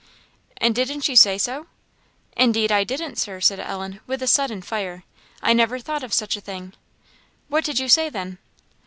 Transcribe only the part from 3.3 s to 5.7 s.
said Ellen, with a sudden fire. "I